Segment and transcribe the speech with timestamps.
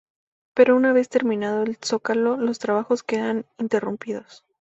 [0.55, 4.43] Pero una vez terminado el zócalo, los trabajos quedan interrumpidos.